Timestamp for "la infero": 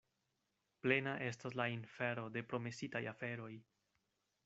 1.61-2.25